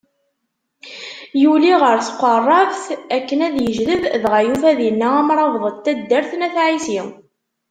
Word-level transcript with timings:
Yuli 1.41 1.73
ɣer 1.81 1.97
tqeṛṛabt 2.07 2.83
akken 3.17 3.39
ad 3.47 3.55
yejdeb, 3.59 4.03
dɣa 4.23 4.39
yufa 4.47 4.71
dinna 4.79 5.09
amṛabeḍ 5.21 5.63
n 5.73 5.77
taddart 5.83 6.31
n 6.35 6.45
At 6.47 6.55
Ɛisi. 6.67 7.01